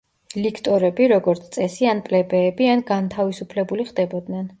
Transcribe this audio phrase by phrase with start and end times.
[0.43, 4.49] ლიქტორები როგორც წესი ან პლებეები ან განთავისუფლებული ხდებოდნენ.